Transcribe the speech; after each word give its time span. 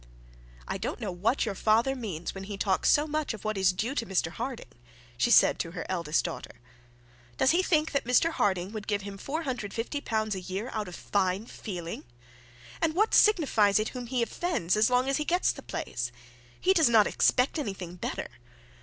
'I 0.67 0.79
don't 0.79 0.99
know 0.99 1.11
what 1.11 1.45
your 1.45 1.53
father 1.53 1.95
means 1.95 2.33
when 2.33 2.45
he 2.45 2.57
talks 2.57 2.89
so 2.89 3.05
much 3.05 3.35
of 3.35 3.45
what 3.45 3.55
is 3.55 3.71
due 3.71 3.93
to 3.93 4.03
Mr 4.07 4.31
Harding,' 4.31 4.71
she 5.15 5.29
said 5.29 5.59
to 5.59 5.73
her 5.73 5.85
eldest 5.87 6.25
daughter. 6.25 6.59
'Does 7.37 7.51
he 7.51 7.61
think 7.61 7.91
that 7.91 8.03
Mr 8.05 8.31
Harding 8.31 8.71
would 8.71 8.87
give 8.87 9.03
him 9.03 9.13
L 9.19 9.19
450 9.19 10.03
out 10.11 10.87
of 10.87 10.95
fine 10.95 11.45
feeling? 11.45 12.05
And 12.81 12.95
what 12.95 13.13
signifies 13.13 13.77
it 13.77 13.89
when 13.93 14.07
he 14.07 14.23
offends, 14.23 14.75
as 14.75 14.89
long 14.89 15.07
as 15.07 15.17
he 15.17 15.23
gets 15.23 15.51
the 15.51 15.61
place? 15.61 16.11
He 16.59 16.73
does 16.73 16.89
not 16.89 17.05
expect 17.05 17.59
anything 17.59 17.93
better. 17.93 18.29